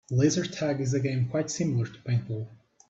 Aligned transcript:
Laser 0.09 0.43
tag 0.45 0.81
is 0.81 0.95
a 0.95 0.99
game 0.99 1.29
quite 1.29 1.51
similar 1.51 1.85
to 1.85 1.99
paintball. 1.99 2.47